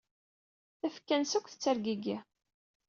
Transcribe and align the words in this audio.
Tafekka-nnes 0.79 1.33
akk 1.37 1.47
tettergigi. 1.49 2.17